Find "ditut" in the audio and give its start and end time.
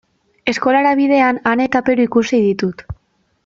2.49-2.83